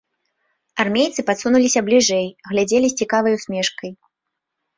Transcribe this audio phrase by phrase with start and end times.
[0.83, 3.91] Армейцы падсунуліся бліжэй, глядзелі з цікавай усмешкай.